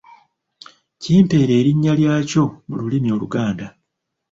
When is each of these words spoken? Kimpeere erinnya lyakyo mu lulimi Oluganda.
Kimpeere 1.01 1.53
erinnya 1.59 1.93
lyakyo 1.99 2.43
mu 2.67 2.75
lulimi 2.81 3.07
Oluganda. 3.15 3.67